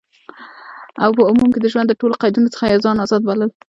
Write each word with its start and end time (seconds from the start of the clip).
او 1.03 1.09
په 1.17 1.21
عموم 1.29 1.49
کی 1.53 1.59
د 1.61 1.67
ژوند 1.73 1.87
د 1.89 1.93
ټولو 1.99 2.19
قیدونو 2.21 2.51
څخه 2.53 2.65
یی 2.69 2.77
ځان 2.85 2.97
آزاد 3.05 3.21
بلل، 3.29 3.49